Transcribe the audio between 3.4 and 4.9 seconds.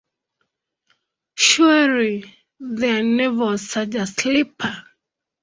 was such a sleeper!